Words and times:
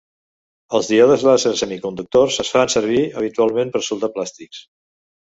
Els 0.77 0.87
díodes 0.91 1.25
làser 1.27 1.51
semiconductors 1.59 2.37
es 2.45 2.49
fan 2.55 2.71
servir 2.77 2.97
habitualment 3.21 3.73
per 3.77 3.83
soldar 3.89 4.11
plàstics. 4.17 4.65